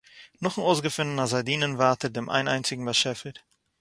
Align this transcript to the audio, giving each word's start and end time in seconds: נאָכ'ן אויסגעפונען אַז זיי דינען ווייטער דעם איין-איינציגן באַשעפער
נאָכ'ן 0.43 0.65
אויסגעפונען 0.67 1.19
אַז 1.23 1.29
זיי 1.33 1.43
דינען 1.47 1.73
ווייטער 1.77 2.11
דעם 2.13 2.27
איין-איינציגן 2.33 2.85
באַשעפער 2.87 3.35